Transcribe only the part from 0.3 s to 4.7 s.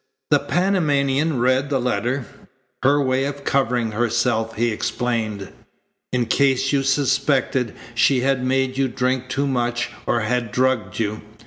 The Panamanian read the letter. "Her way of covering herself,"